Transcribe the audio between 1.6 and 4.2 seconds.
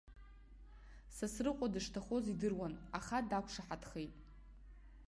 дышҭахоз идыруан, аха дақәшаҳаҭхеит.